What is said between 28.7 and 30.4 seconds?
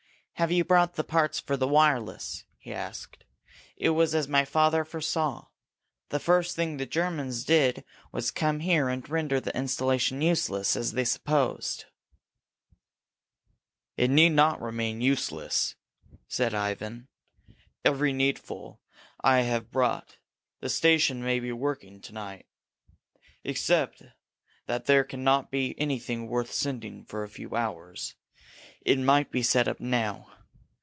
it might be set up now.